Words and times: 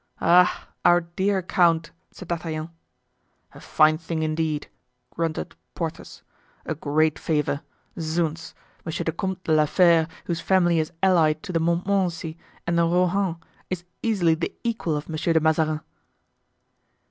"Ah! 0.23 0.67
our 0.83 1.01
dear 1.01 1.43
count!" 1.43 1.91
said 2.09 2.27
D'Artagnan. 2.27 2.71
"A 3.53 3.59
fine 3.59 3.99
thing, 3.99 4.23
indeed!" 4.23 4.67
grunted 5.11 5.53
Porthos. 5.75 6.23
"A 6.65 6.73
great 6.73 7.19
favor! 7.19 7.61
Zounds! 7.99 8.55
Monsieur 8.83 9.03
the 9.03 9.11
Comte 9.11 9.43
de 9.43 9.51
la 9.51 9.67
Fere, 9.67 10.07
whose 10.25 10.41
family 10.41 10.79
is 10.79 10.91
allied 11.03 11.43
to 11.43 11.53
the 11.53 11.59
Montmorency 11.59 12.35
and 12.65 12.79
the 12.79 12.87
Rohan, 12.87 13.35
is 13.69 13.83
easily 14.01 14.33
the 14.33 14.51
equal 14.63 14.97
of 14.97 15.07
Monsieur 15.07 15.33
de 15.33 15.39
Mazarin." 15.39 15.81